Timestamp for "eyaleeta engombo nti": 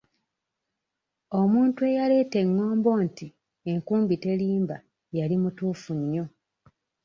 1.89-3.27